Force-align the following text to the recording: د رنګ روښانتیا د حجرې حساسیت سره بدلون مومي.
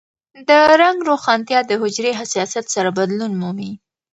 د 0.47 0.49
رنګ 0.81 0.97
روښانتیا 1.09 1.59
د 1.65 1.71
حجرې 1.81 2.11
حساسیت 2.19 2.65
سره 2.75 2.89
بدلون 2.97 3.31
مومي. 3.41 3.71